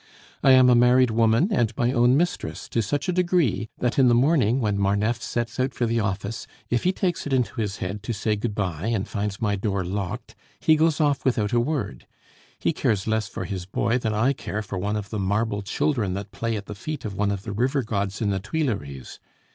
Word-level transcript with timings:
"I 0.41 0.53
am 0.53 0.67
a 0.67 0.73
married 0.73 1.11
woman, 1.11 1.49
and 1.51 1.71
my 1.77 1.91
own 1.91 2.17
mistress, 2.17 2.67
to 2.69 2.81
such 2.81 3.07
a 3.07 3.11
degree, 3.13 3.69
that 3.77 3.99
in 3.99 4.07
the 4.07 4.15
morning, 4.15 4.59
when 4.59 4.79
Marneffe 4.79 5.21
sets 5.21 5.59
out 5.59 5.75
for 5.75 5.85
the 5.85 5.99
office, 5.99 6.47
if 6.71 6.85
he 6.85 6.91
takes 6.91 7.27
it 7.27 7.33
into 7.33 7.61
his 7.61 7.77
head 7.77 8.01
to 8.01 8.11
say 8.11 8.35
good 8.35 8.55
bye 8.55 8.87
and 8.87 9.07
finds 9.07 9.39
my 9.43 9.55
door 9.55 9.85
locked, 9.85 10.33
he 10.59 10.75
goes 10.75 10.99
off 10.99 11.23
without 11.23 11.53
a 11.53 11.59
word. 11.59 12.07
He 12.57 12.73
cares 12.73 13.05
less 13.05 13.27
for 13.27 13.45
his 13.45 13.67
boy 13.67 13.99
than 13.99 14.11
I 14.15 14.33
care 14.33 14.63
for 14.63 14.79
one 14.79 14.95
of 14.95 15.11
the 15.11 15.19
marble 15.19 15.61
children 15.61 16.15
that 16.15 16.31
play 16.31 16.57
at 16.57 16.65
the 16.65 16.73
feet 16.73 17.05
of 17.05 17.13
one 17.13 17.29
of 17.29 17.43
the 17.43 17.51
river 17.51 17.83
gods 17.83 18.23
in 18.23 18.31
the 18.31 18.39
Tuileries. 18.39 19.19